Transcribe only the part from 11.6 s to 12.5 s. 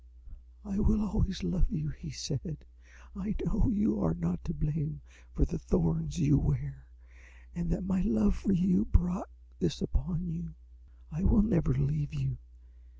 leave you.'